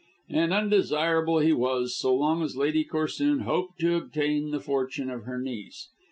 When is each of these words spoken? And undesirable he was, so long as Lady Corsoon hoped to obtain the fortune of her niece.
And 0.31 0.51
undesirable 0.51 1.37
he 1.37 1.53
was, 1.53 1.95
so 1.95 2.15
long 2.15 2.41
as 2.41 2.57
Lady 2.57 2.83
Corsoon 2.83 3.41
hoped 3.41 3.77
to 3.81 3.97
obtain 3.97 4.49
the 4.49 4.59
fortune 4.59 5.11
of 5.11 5.25
her 5.25 5.37
niece. 5.39 5.89